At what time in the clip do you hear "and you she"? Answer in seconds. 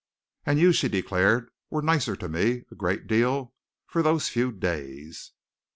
0.47-0.89